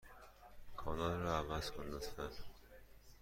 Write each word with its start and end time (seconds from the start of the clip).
کانال 0.77 1.21
را 1.21 1.37
عوض 1.37 1.71
کن، 1.71 1.83
لطفا. 1.85 2.29